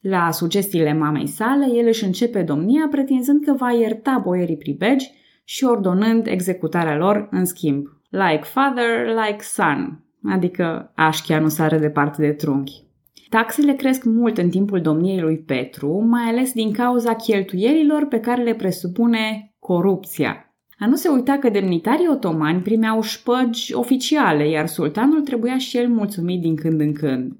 La 0.00 0.30
sugestiile 0.30 0.92
mamei 0.92 1.26
sale, 1.26 1.66
el 1.74 1.86
își 1.86 2.04
începe 2.04 2.42
domnia 2.42 2.88
pretinzând 2.90 3.44
că 3.44 3.52
va 3.52 3.72
ierta 3.72 4.18
boierii 4.24 4.56
pribegi 4.56 5.10
și 5.44 5.64
ordonând 5.64 6.26
executarea 6.26 6.96
lor 6.96 7.28
în 7.30 7.44
schimb. 7.44 7.86
Like 8.10 8.42
father, 8.42 9.06
like 9.06 9.42
son, 9.42 10.04
adică 10.24 10.92
așchia 10.94 11.40
nu 11.40 11.48
sare 11.48 11.78
departe 11.78 12.22
de 12.22 12.32
trunchi. 12.32 12.82
Taxele 13.28 13.72
cresc 13.72 14.04
mult 14.04 14.38
în 14.38 14.50
timpul 14.50 14.80
domniei 14.80 15.20
lui 15.20 15.38
Petru, 15.38 16.04
mai 16.08 16.22
ales 16.22 16.52
din 16.52 16.72
cauza 16.72 17.14
cheltuielilor 17.14 18.06
pe 18.06 18.20
care 18.20 18.42
le 18.42 18.54
presupune 18.54 19.54
corupția. 19.58 20.54
A 20.78 20.86
nu 20.86 20.94
se 20.94 21.08
uita 21.08 21.38
că 21.38 21.48
demnitarii 21.48 22.08
otomani 22.08 22.62
primeau 22.62 23.02
șpăgi 23.02 23.74
oficiale, 23.74 24.48
iar 24.48 24.66
sultanul 24.66 25.20
trebuia 25.20 25.58
și 25.58 25.76
el 25.76 25.88
mulțumit 25.88 26.40
din 26.40 26.56
când 26.56 26.80
în 26.80 26.92
când. 26.92 27.32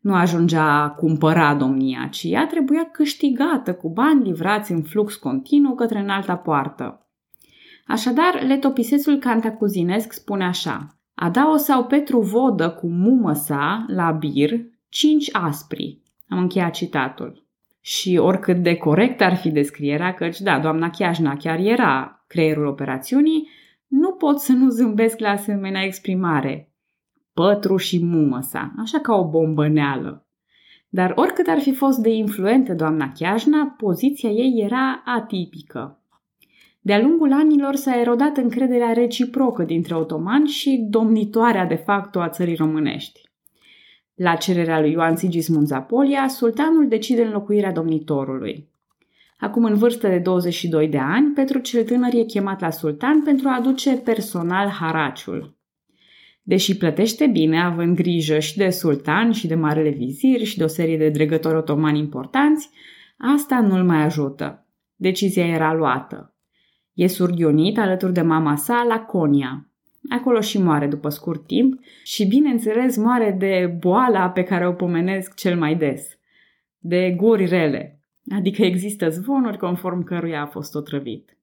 Nu 0.00 0.14
ajungea 0.14 0.82
a 0.82 0.90
cumpăra 0.90 1.54
domnia, 1.54 2.08
ci 2.10 2.22
ea 2.22 2.46
trebuia 2.46 2.88
câștigată 2.92 3.74
cu 3.74 3.88
bani 3.88 4.24
livrați 4.24 4.72
în 4.72 4.82
flux 4.82 5.14
continuu 5.14 5.74
către 5.74 5.98
înalta 5.98 6.36
poartă. 6.36 7.06
Așadar, 7.86 8.42
letopisesul 8.46 9.18
cantacuzinesc 9.18 10.12
spune 10.12 10.44
așa 10.44 10.95
Adao 11.18 11.56
sau 11.56 11.84
Petru 11.84 12.20
vodă 12.20 12.70
cu 12.70 12.88
mumă 12.88 13.32
sa 13.32 13.84
la 13.88 14.10
bir 14.10 14.60
cinci 14.88 15.28
aspri. 15.32 16.02
Am 16.28 16.38
încheiat 16.38 16.72
citatul. 16.72 17.46
Și 17.80 18.16
oricât 18.16 18.62
de 18.62 18.76
corect 18.76 19.20
ar 19.20 19.36
fi 19.36 19.50
descrierea, 19.50 20.14
căci 20.14 20.40
da, 20.40 20.58
doamna 20.58 20.90
Chiajna 20.90 21.36
chiar 21.36 21.58
era 21.58 22.24
creierul 22.26 22.66
operațiunii, 22.66 23.48
nu 23.86 24.12
pot 24.12 24.38
să 24.38 24.52
nu 24.52 24.68
zâmbesc 24.68 25.18
la 25.18 25.28
asemenea 25.28 25.82
exprimare. 25.82 26.72
Pătru 27.34 27.76
și 27.76 28.04
mumă 28.04 28.40
sa, 28.40 28.72
așa 28.78 28.98
ca 28.98 29.14
o 29.14 29.28
bombăneală. 29.28 30.26
Dar 30.88 31.12
oricât 31.14 31.46
ar 31.46 31.58
fi 31.58 31.72
fost 31.74 31.98
de 31.98 32.10
influentă 32.10 32.74
doamna 32.74 33.12
Chiajna, 33.12 33.74
poziția 33.76 34.30
ei 34.30 34.62
era 34.64 35.02
atipică. 35.04 36.00
De-a 36.86 37.00
lungul 37.00 37.32
anilor 37.32 37.74
s-a 37.74 38.00
erodat 38.00 38.36
încrederea 38.36 38.92
reciprocă 38.92 39.62
dintre 39.62 39.94
otomani 39.94 40.48
și 40.48 40.86
domnitoarea 40.90 41.66
de 41.66 41.74
facto 41.74 42.20
a 42.20 42.28
țării 42.28 42.54
românești. 42.54 43.20
La 44.14 44.34
cererea 44.34 44.80
lui 44.80 44.90
Ioan 44.90 45.16
Sigismund 45.16 45.66
Zapolia, 45.66 46.28
sultanul 46.28 46.88
decide 46.88 47.22
înlocuirea 47.22 47.72
domnitorului. 47.72 48.68
Acum 49.38 49.64
în 49.64 49.74
vârstă 49.74 50.08
de 50.08 50.18
22 50.18 50.88
de 50.88 50.98
ani, 50.98 51.32
Petru 51.34 51.58
cel 51.58 51.84
tânăr 51.84 52.14
e 52.14 52.22
chemat 52.22 52.60
la 52.60 52.70
sultan 52.70 53.22
pentru 53.22 53.48
a 53.48 53.56
aduce 53.56 53.96
personal 53.96 54.68
haraciul. 54.68 55.56
Deși 56.42 56.76
plătește 56.76 57.26
bine, 57.26 57.62
având 57.62 57.96
grijă 57.96 58.38
și 58.38 58.56
de 58.56 58.70
sultan 58.70 59.32
și 59.32 59.46
de 59.46 59.54
marele 59.54 59.90
vizir 59.90 60.44
și 60.44 60.58
de 60.58 60.64
o 60.64 60.66
serie 60.66 60.96
de 60.96 61.08
dregători 61.08 61.56
otomani 61.56 61.98
importanți, 61.98 62.70
asta 63.18 63.60
nu-l 63.60 63.84
mai 63.84 64.02
ajută. 64.02 64.66
Decizia 64.96 65.46
era 65.46 65.74
luată. 65.74 66.30
E 66.96 67.06
surghionit 67.06 67.78
alături 67.78 68.12
de 68.12 68.20
mama 68.20 68.56
sa 68.56 68.84
la 68.88 68.98
Conia. 68.98 69.66
Acolo 70.08 70.40
și 70.40 70.62
moare 70.62 70.86
după 70.86 71.08
scurt 71.08 71.46
timp 71.46 71.80
și, 72.02 72.26
bineînțeles, 72.26 72.96
moare 72.96 73.36
de 73.38 73.76
boala 73.78 74.30
pe 74.30 74.42
care 74.42 74.66
o 74.66 74.72
pomenesc 74.72 75.34
cel 75.34 75.58
mai 75.58 75.74
des. 75.74 76.18
De 76.78 77.14
guri 77.16 77.46
rele, 77.46 78.00
adică 78.36 78.62
există 78.62 79.08
zvonuri 79.08 79.58
conform 79.58 80.02
căruia 80.02 80.42
a 80.42 80.46
fost 80.46 80.74
otrăvit. 80.74 81.36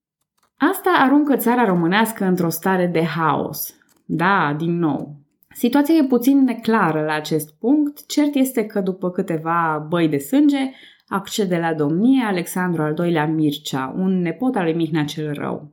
Asta 0.58 0.90
aruncă 0.98 1.36
țara 1.36 1.66
românească 1.66 2.26
într-o 2.26 2.50
stare 2.50 2.88
de 2.88 3.04
haos. 3.04 3.76
Da, 4.06 4.56
din 4.58 4.78
nou. 4.78 5.16
Situația 5.50 5.96
e 5.96 6.04
puțin 6.04 6.44
neclară 6.44 7.02
la 7.06 7.14
acest 7.14 7.54
punct, 7.60 8.06
cert 8.06 8.36
este 8.36 8.66
că 8.66 8.82
după 8.82 9.10
câteva 9.12 9.86
băi 9.90 10.08
de 10.08 10.18
sânge 10.18 10.72
accede 11.14 11.58
la 11.58 11.74
domnie 11.74 12.24
Alexandru 12.24 12.82
al 12.82 12.96
II-lea 13.04 13.26
Mircea, 13.26 13.94
un 13.98 14.22
nepot 14.22 14.56
al 14.56 14.64
lui 14.64 14.74
Mihnea 14.74 15.04
cel 15.04 15.34
Rău. 15.34 15.72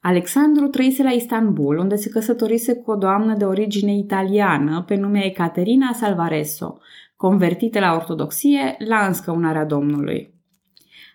Alexandru 0.00 0.66
trăise 0.66 1.02
la 1.02 1.10
Istanbul, 1.10 1.78
unde 1.78 1.96
se 1.96 2.08
căsătorise 2.08 2.74
cu 2.74 2.90
o 2.90 2.96
doamnă 2.96 3.34
de 3.34 3.44
origine 3.44 3.96
italiană 3.96 4.84
pe 4.86 4.94
nume 4.94 5.24
Ecaterina 5.24 5.92
Salvareso, 5.92 6.78
convertită 7.16 7.78
la 7.78 7.94
ortodoxie 7.94 8.76
la 8.78 9.06
înscăunarea 9.06 9.64
Domnului. 9.64 10.34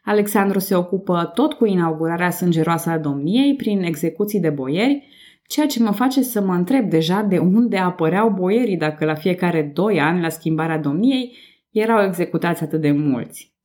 Alexandru 0.04 0.60
se 0.60 0.76
ocupă 0.76 1.32
tot 1.34 1.54
cu 1.54 1.66
inaugurarea 1.66 2.30
sângeroasă 2.30 2.90
a 2.90 2.98
domniei 2.98 3.56
prin 3.56 3.84
execuții 3.84 4.40
de 4.40 4.50
boieri, 4.50 5.08
ceea 5.48 5.66
ce 5.66 5.84
mă 5.84 5.92
face 5.92 6.22
să 6.22 6.42
mă 6.42 6.54
întreb 6.54 6.90
deja 6.90 7.22
de 7.22 7.38
unde 7.38 7.78
apăreau 7.78 8.30
boierii 8.30 8.78
dacă 8.78 9.06
la 9.06 9.16
fiecare 9.16 9.72
doi 9.74 10.00
ani, 10.00 10.22
la 10.22 10.30
schimbarea 10.30 10.80
domniei, 10.80 11.36
erau 11.80 12.04
executați 12.04 12.64
atât 12.64 12.82
de 12.82 12.92
mulți. 12.92 13.56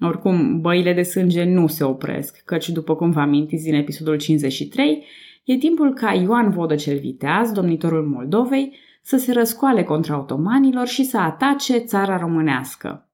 Oricum, 0.00 0.60
băile 0.60 0.92
de 0.92 1.02
sânge 1.02 1.44
nu 1.44 1.66
se 1.66 1.84
opresc, 1.84 2.42
căci, 2.44 2.68
după 2.68 2.96
cum 2.96 3.10
vă 3.10 3.20
amintiți 3.20 3.64
din 3.64 3.74
episodul 3.74 4.16
53, 4.16 5.04
e 5.44 5.56
timpul 5.56 5.94
ca 5.94 6.12
Ioan 6.12 6.50
Vodă 6.50 6.74
cel 6.74 6.98
Viteaz, 6.98 7.52
domnitorul 7.52 8.06
Moldovei, 8.06 8.76
să 9.02 9.16
se 9.16 9.32
răscoale 9.32 9.82
contra 9.82 10.18
otomanilor 10.18 10.86
și 10.86 11.04
să 11.04 11.18
atace 11.18 11.78
țara 11.78 12.18
românească. 12.18 13.08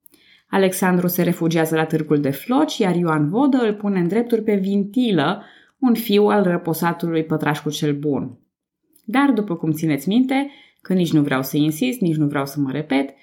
Alexandru 0.48 1.06
se 1.06 1.22
refugiază 1.22 1.76
la 1.76 1.84
târgul 1.84 2.20
de 2.20 2.30
Floci, 2.30 2.78
iar 2.78 2.94
Ioan 2.94 3.28
Vodă 3.28 3.56
îl 3.56 3.74
pune 3.74 3.98
în 3.98 4.08
drepturi 4.08 4.42
pe 4.42 4.54
Vintilă, 4.54 5.44
un 5.78 5.94
fiu 5.94 6.24
al 6.24 6.42
răposatului 6.42 7.24
Pătrașcu 7.24 7.70
cel 7.70 7.94
Bun. 7.94 8.38
Dar, 9.04 9.30
după 9.30 9.56
cum 9.56 9.72
țineți 9.72 10.08
minte, 10.08 10.50
Că 10.86 10.92
nici 10.92 11.12
nu 11.12 11.22
vreau 11.22 11.42
să 11.42 11.56
insist, 11.56 12.00
nici 12.00 12.16
nu 12.16 12.26
vreau 12.26 12.46
să 12.46 12.60
mă 12.60 12.70
repet, 12.70 13.14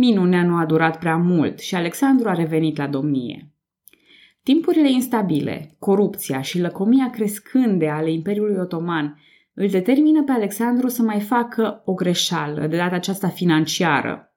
minunea 0.00 0.44
nu 0.44 0.56
a 0.56 0.64
durat 0.64 0.98
prea 0.98 1.16
mult 1.16 1.58
și 1.58 1.74
Alexandru 1.74 2.28
a 2.28 2.32
revenit 2.32 2.76
la 2.76 2.86
domnie. 2.86 3.50
Timpurile 4.42 4.90
instabile, 4.90 5.74
corupția 5.78 6.40
și 6.40 6.60
lăcomia 6.60 7.10
crescânde 7.10 7.88
ale 7.88 8.12
Imperiului 8.12 8.56
Otoman 8.58 9.20
îl 9.54 9.68
determină 9.68 10.22
pe 10.22 10.32
Alexandru 10.32 10.88
să 10.88 11.02
mai 11.02 11.20
facă 11.20 11.82
o 11.84 11.94
greșeală, 11.94 12.66
de 12.66 12.76
data 12.76 12.94
aceasta 12.94 13.28
financiară. 13.28 14.34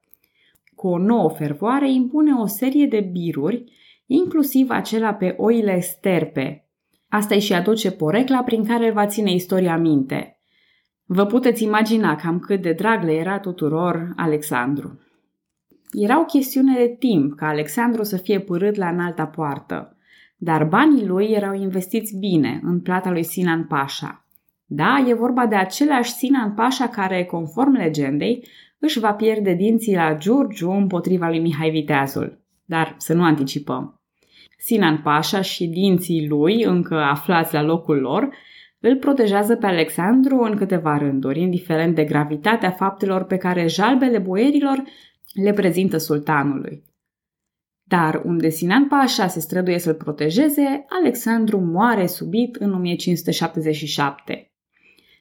Cu 0.74 0.86
o 0.86 0.98
nouă 0.98 1.30
fervoare 1.30 1.92
impune 1.92 2.32
o 2.32 2.46
serie 2.46 2.86
de 2.86 3.00
biruri, 3.00 3.64
inclusiv 4.06 4.70
acela 4.70 5.14
pe 5.14 5.34
oile 5.38 5.80
sterpe. 5.80 6.68
Asta 7.08 7.34
îi 7.34 7.40
și 7.40 7.52
aduce 7.52 7.90
porecla 7.90 8.42
prin 8.42 8.64
care 8.64 8.86
îl 8.86 8.92
va 8.92 9.06
ține 9.06 9.32
istoria 9.32 9.76
minte. 9.76 10.40
Vă 11.04 11.26
puteți 11.26 11.62
imagina 11.62 12.16
cam 12.16 12.38
cât 12.38 12.62
de 12.62 12.72
drag 12.72 13.04
le 13.04 13.12
era 13.12 13.38
tuturor 13.38 14.12
Alexandru. 14.16 15.03
Era 15.94 16.20
o 16.20 16.24
chestiune 16.24 16.74
de 16.74 16.96
timp 16.98 17.36
ca 17.36 17.46
Alexandru 17.46 18.02
să 18.02 18.16
fie 18.16 18.40
părât 18.40 18.74
la 18.76 18.88
înalta 18.88 19.26
poartă, 19.26 19.96
dar 20.36 20.64
banii 20.64 21.06
lui 21.06 21.26
erau 21.26 21.54
investiți 21.54 22.16
bine 22.18 22.60
în 22.62 22.80
plata 22.80 23.10
lui 23.10 23.22
Sinan 23.22 23.64
Pașa. 23.64 24.26
Da, 24.66 25.04
e 25.06 25.14
vorba 25.14 25.46
de 25.46 25.54
același 25.54 26.12
Sinan 26.12 26.52
Pașa 26.54 26.88
care, 26.88 27.24
conform 27.24 27.72
legendei, 27.72 28.48
își 28.78 28.98
va 28.98 29.12
pierde 29.12 29.54
dinții 29.54 29.94
la 29.94 30.16
Giurgiu 30.16 30.70
împotriva 30.70 31.28
lui 31.28 31.38
Mihai 31.38 31.70
Viteazul. 31.70 32.38
Dar 32.64 32.94
să 32.98 33.14
nu 33.14 33.24
anticipăm. 33.24 34.00
Sinan 34.58 35.00
Pașa 35.02 35.40
și 35.40 35.66
dinții 35.66 36.28
lui, 36.28 36.62
încă 36.62 36.94
aflați 36.94 37.54
la 37.54 37.62
locul 37.62 37.96
lor, 37.96 38.28
îl 38.80 38.96
protejează 38.96 39.56
pe 39.56 39.66
Alexandru 39.66 40.38
în 40.38 40.56
câteva 40.56 40.98
rânduri, 40.98 41.40
indiferent 41.40 41.94
de 41.94 42.04
gravitatea 42.04 42.70
faptelor 42.70 43.24
pe 43.24 43.36
care 43.36 43.66
jalbele 43.66 44.18
boierilor 44.18 44.82
le 45.34 45.52
prezintă 45.52 45.96
sultanului. 45.96 46.84
Dar 47.82 48.22
unde 48.24 48.48
Sinan 48.48 48.88
Pașa 48.88 49.26
se 49.26 49.40
străduie 49.40 49.78
să-l 49.78 49.94
protejeze, 49.94 50.84
Alexandru 50.88 51.58
moare 51.58 52.06
subit 52.06 52.56
în 52.56 52.72
1577. 52.72 54.52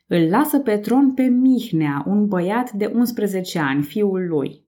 Îl 0.07 0.29
lasă 0.29 0.59
pe 0.59 0.77
tron 0.77 1.13
pe 1.13 1.23
Mihnea, 1.23 2.03
un 2.07 2.25
băiat 2.25 2.71
de 2.71 2.85
11 2.85 3.59
ani, 3.59 3.83
fiul 3.83 4.27
lui. 4.27 4.61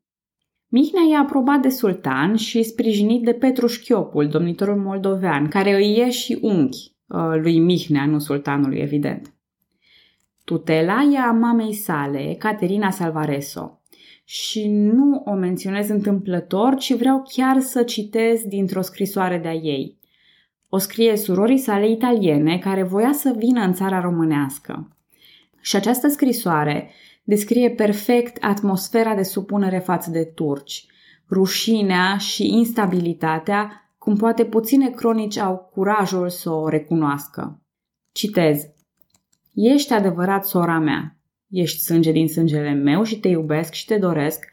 Mihnea 0.67 1.01
e 1.11 1.17
aprobat 1.17 1.61
de 1.61 1.69
sultan 1.69 2.35
și 2.35 2.63
sprijinit 2.63 3.23
de 3.23 3.33
Petru 3.33 3.67
Șchiopul, 3.67 4.27
domnitorul 4.27 4.81
moldovean, 4.81 5.47
care 5.47 5.75
îi 5.75 5.95
e 5.97 6.09
și 6.09 6.37
unchi 6.41 6.95
uh, 7.07 7.39
lui 7.41 7.59
Mihnea, 7.59 8.05
nu 8.05 8.19
sultanului, 8.19 8.77
evident. 8.77 9.33
Tutela 10.43 11.01
e 11.13 11.17
a 11.17 11.31
mamei 11.31 11.73
sale, 11.73 12.35
Caterina 12.39 12.89
Salvareso 12.89 13.81
și 14.27 14.67
nu 14.67 15.22
o 15.25 15.34
menționez 15.34 15.89
întâmplător, 15.89 16.75
ci 16.75 16.96
vreau 16.96 17.24
chiar 17.34 17.60
să 17.60 17.84
citez 17.84 18.41
dintr-o 18.44 18.82
scrisoare 18.82 19.38
de-a 19.38 19.53
ei. 19.53 19.98
O 20.70 20.77
scrie 20.77 21.17
surorii 21.17 21.58
sale 21.58 21.89
italiene 21.89 22.58
care 22.58 22.84
voia 22.84 23.12
să 23.13 23.34
vină 23.38 23.62
în 23.62 23.74
țara 23.74 24.00
românească. 24.00 24.98
Și 25.62 25.75
această 25.75 26.08
scrisoare 26.08 26.89
descrie 27.24 27.70
perfect 27.70 28.44
atmosfera 28.44 29.15
de 29.15 29.24
supunere 29.24 29.79
față 29.79 30.10
de 30.10 30.24
turci, 30.24 30.86
rușinea 31.29 32.17
și 32.17 32.48
instabilitatea, 32.48 33.94
cum 33.98 34.15
poate 34.15 34.46
puține 34.46 34.89
cronici 34.89 35.38
au 35.38 35.70
curajul 35.74 36.29
să 36.29 36.50
o 36.50 36.67
recunoască. 36.67 37.62
Citez. 38.12 38.67
Ești 39.53 39.94
adevărat 39.94 40.46
sora 40.46 40.79
mea, 40.79 41.17
Ești 41.49 41.79
sânge 41.79 42.11
din 42.11 42.27
sângele 42.27 42.71
meu 42.71 43.03
și 43.03 43.19
te 43.19 43.27
iubesc 43.27 43.73
și 43.73 43.85
te 43.85 43.97
doresc, 43.97 44.45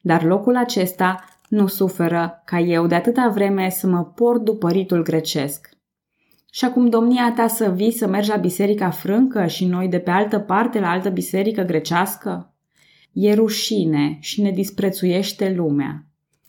dar 0.00 0.24
locul 0.24 0.56
acesta 0.56 1.24
nu 1.48 1.66
suferă 1.66 2.42
ca 2.44 2.58
eu 2.58 2.86
de 2.86 2.94
atâta 2.94 3.28
vreme 3.34 3.70
să 3.70 3.86
mă 3.86 4.04
port 4.04 4.42
după 4.44 4.70
ritul 4.70 5.02
grecesc. 5.02 5.68
Și 6.52 6.64
acum 6.64 6.88
domnia 6.88 7.32
ta 7.36 7.46
să 7.46 7.70
vii 7.70 7.92
să 7.92 8.06
mergi 8.06 8.28
la 8.28 8.36
biserica 8.36 8.90
frâncă 8.90 9.46
și 9.46 9.64
noi 9.64 9.88
de 9.88 9.98
pe 9.98 10.10
altă 10.10 10.38
parte 10.38 10.80
la 10.80 10.90
altă 10.90 11.08
biserică 11.08 11.62
grecească? 11.62 12.54
E 13.12 13.34
rușine 13.34 14.16
și 14.20 14.42
ne 14.42 14.50
disprețuiește 14.50 15.52
lumea. 15.56 16.06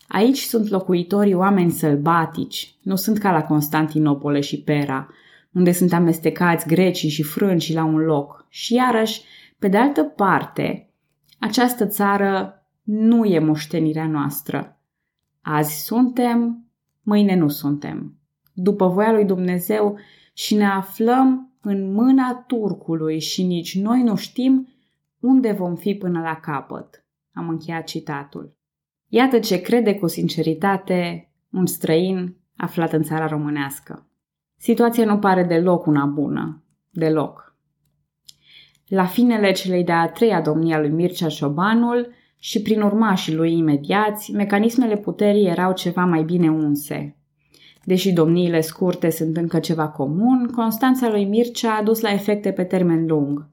Aici 0.08 0.38
sunt 0.38 0.70
locuitorii 0.70 1.34
oameni 1.34 1.72
sălbatici, 1.72 2.76
nu 2.82 2.96
sunt 2.96 3.18
ca 3.18 3.32
la 3.32 3.44
Constantinopole 3.44 4.40
și 4.40 4.62
Pera, 4.62 5.08
unde 5.52 5.72
sunt 5.72 5.94
amestecați 5.94 6.68
grecii 6.68 7.10
și 7.10 7.24
frânci 7.24 7.74
la 7.74 7.84
un 7.84 7.98
loc. 7.98 8.46
Și 8.50 8.74
iarăși, 8.74 9.22
pe 9.60 9.68
de 9.68 9.78
altă 9.78 10.04
parte, 10.04 10.94
această 11.40 11.86
țară 11.86 12.64
nu 12.84 13.26
e 13.26 13.40
moștenirea 13.40 14.08
noastră. 14.08 14.80
Azi 15.42 15.86
suntem, 15.86 16.66
mâine 17.02 17.36
nu 17.36 17.48
suntem. 17.48 18.18
După 18.54 18.88
voia 18.88 19.12
lui 19.12 19.26
Dumnezeu 19.26 19.98
și 20.34 20.56
ne 20.56 20.66
aflăm 20.66 21.54
în 21.62 21.94
mâna 21.94 22.44
turcului 22.48 23.20
și 23.20 23.44
nici 23.44 23.80
noi 23.80 24.02
nu 24.02 24.16
știm 24.16 24.68
unde 25.20 25.52
vom 25.52 25.76
fi 25.76 25.96
până 25.96 26.22
la 26.22 26.40
capăt. 26.40 27.06
Am 27.34 27.50
încheiat 27.50 27.84
citatul. 27.84 28.58
Iată 29.08 29.40
ce 29.40 29.62
crede 29.62 29.96
cu 29.96 30.08
sinceritate 30.08 31.30
un 31.52 31.66
străin 31.66 32.38
aflat 32.58 32.94
în 32.94 33.04
țara 33.04 33.28
românească. 33.28 34.08
Situația 34.56 35.06
nu 35.06 35.20
pare 35.20 35.44
deloc 35.44 35.86
una 35.86 36.06
bună. 36.06 36.64
Deloc. 36.90 37.49
La 38.90 39.06
finele 39.06 39.52
celei 39.52 39.84
de-a 39.84 40.10
treia 40.10 40.42
domnie 40.42 40.76
a 40.76 40.80
lui 40.80 40.90
Mircea 40.90 41.28
Șobanul 41.28 42.14
și 42.40 42.62
prin 42.62 42.82
urmașii 42.82 43.36
lui 43.36 43.58
imediați, 43.58 44.32
mecanismele 44.32 44.98
puterii 44.98 45.48
erau 45.48 45.74
ceva 45.74 46.06
mai 46.06 46.24
bine 46.24 46.52
unse. 46.52 47.18
Deși 47.84 48.12
domniile 48.12 48.62
scurte 48.62 49.10
sunt 49.10 49.38
încă 49.38 49.60
ceva 49.60 49.88
comun, 49.88 50.52
Constanța 50.56 51.10
lui 51.10 51.26
Mircea 51.26 51.76
a 51.76 51.84
dus 51.84 52.02
la 52.02 52.12
efecte 52.12 52.52
pe 52.52 52.64
termen 52.64 53.06
lung. 53.06 53.50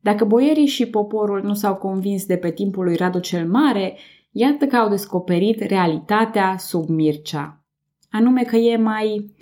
Dacă 0.00 0.24
boierii 0.24 0.66
și 0.66 0.86
poporul 0.86 1.42
nu 1.42 1.54
s-au 1.54 1.74
convins 1.74 2.26
de 2.26 2.36
pe 2.36 2.50
timpul 2.50 2.84
lui 2.84 2.96
Radu 2.96 3.18
cel 3.18 3.48
Mare, 3.48 3.96
iată 4.30 4.66
că 4.66 4.76
au 4.76 4.88
descoperit 4.88 5.60
realitatea 5.60 6.56
sub 6.58 6.88
Mircea. 6.88 7.64
Anume 8.10 8.42
că 8.42 8.56
e 8.56 8.76
mai 8.76 9.34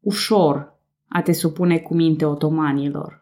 ușor 0.00 0.78
a 1.08 1.22
te 1.22 1.32
supune 1.32 1.78
cu 1.78 1.94
minte 1.94 2.24
otomanilor. 2.24 3.19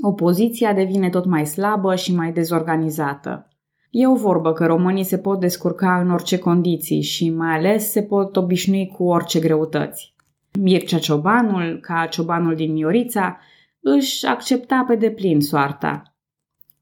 Opoziția 0.00 0.72
devine 0.72 1.08
tot 1.08 1.24
mai 1.24 1.46
slabă 1.46 1.94
și 1.94 2.14
mai 2.14 2.32
dezorganizată. 2.32 3.48
E 3.90 4.06
o 4.06 4.14
vorbă 4.14 4.52
că 4.52 4.66
românii 4.66 5.04
se 5.04 5.18
pot 5.18 5.40
descurca 5.40 6.00
în 6.00 6.10
orice 6.10 6.38
condiții 6.38 7.02
și 7.02 7.30
mai 7.30 7.54
ales 7.54 7.90
se 7.90 8.02
pot 8.02 8.36
obișnui 8.36 8.86
cu 8.86 9.04
orice 9.04 9.40
greutăți. 9.40 10.14
Mircea 10.60 10.98
Ciobanul, 10.98 11.78
ca 11.80 12.06
ciobanul 12.06 12.54
din 12.54 12.72
Miorița, 12.72 13.38
își 13.80 14.26
accepta 14.26 14.84
pe 14.86 14.94
deplin 14.94 15.40
soarta. 15.40 16.16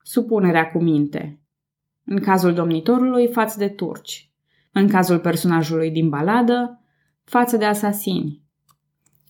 Supunerea 0.02 0.70
cu 0.70 0.78
minte. 0.78 1.40
În 2.04 2.20
cazul 2.20 2.54
domnitorului 2.54 3.28
față 3.28 3.58
de 3.58 3.68
turci. 3.68 4.30
În 4.72 4.88
cazul 4.88 5.18
personajului 5.18 5.90
din 5.90 6.08
baladă, 6.08 6.80
față 7.24 7.56
de 7.56 7.64
asasini. 7.64 8.41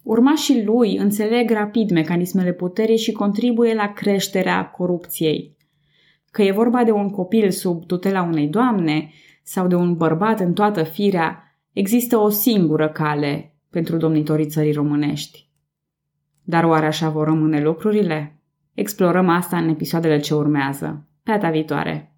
Urmașii 0.03 0.65
lui 0.65 0.97
înțeleg 0.97 1.51
rapid 1.51 1.91
mecanismele 1.91 2.53
puterii 2.53 2.99
și 2.99 3.13
contribuie 3.13 3.75
la 3.75 3.93
creșterea 3.93 4.71
corupției. 4.71 5.57
Că 6.31 6.43
e 6.43 6.53
vorba 6.53 6.85
de 6.85 6.91
un 6.91 7.11
copil 7.11 7.51
sub 7.51 7.87
tutela 7.87 8.23
unei 8.23 8.47
doamne 8.47 9.11
sau 9.43 9.67
de 9.67 9.75
un 9.75 9.97
bărbat 9.97 10.41
în 10.41 10.53
toată 10.53 10.83
firea, 10.83 11.57
există 11.73 12.17
o 12.17 12.29
singură 12.29 12.89
cale 12.89 13.55
pentru 13.71 13.97
domnitorii 13.97 14.47
țării 14.47 14.73
românești. 14.73 15.49
Dar 16.45 16.65
oare 16.65 16.87
așa 16.87 17.09
vor 17.09 17.27
rămâne 17.27 17.63
lucrurile? 17.63 18.37
Explorăm 18.75 19.29
asta 19.29 19.57
în 19.59 19.69
episoadele 19.69 20.19
ce 20.19 20.35
urmează. 20.35 21.07
Pe 21.23 21.31
data 21.31 21.51
viitoare! 21.51 22.12